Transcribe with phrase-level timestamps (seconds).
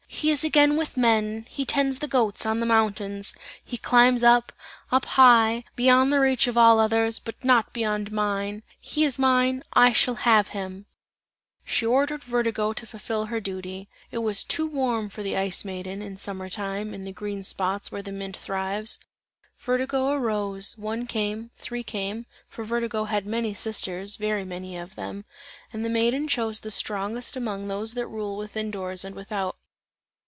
[0.13, 3.33] He is again with men, he tends the goats on the mountains;
[3.65, 4.53] he climbs up,
[4.91, 8.61] up high, beyond the reach of all others, but not beyond mine!
[8.79, 10.85] He is mine, I shall have him!" And
[11.71, 16.03] she ordered Vertigo to fulfil her duty; it was too warm for the Ice Maiden,
[16.03, 18.99] in summer time, in the green spots where the mint thrives.
[19.57, 25.25] Vertigo arose; one came, three came, (for Vertigo had many sisters, very many of them)
[25.73, 29.55] and the Maiden chose the strongest among those that rule within doors and without.